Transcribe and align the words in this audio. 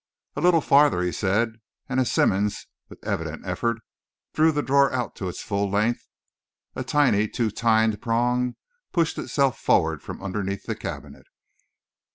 "A 0.35 0.41
little 0.41 0.61
farther," 0.61 1.03
he 1.03 1.11
said; 1.11 1.61
and 1.87 1.99
as 1.99 2.11
Simmonds, 2.11 2.65
with 2.89 3.03
evident 3.05 3.45
effort, 3.45 3.77
drew 4.33 4.51
the 4.51 4.63
drawer 4.63 4.91
out 4.91 5.15
to 5.17 5.29
its 5.29 5.43
full 5.43 5.69
length, 5.69 6.09
a 6.75 6.83
tiny, 6.83 7.27
two 7.27 7.51
tined 7.51 8.01
prong 8.01 8.55
pushed 8.91 9.19
itself 9.19 9.59
forward 9.59 10.01
from 10.01 10.19
underneath 10.23 10.63
the 10.63 10.73
cabinet. 10.73 11.27